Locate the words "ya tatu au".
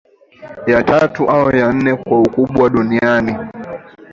0.67-1.51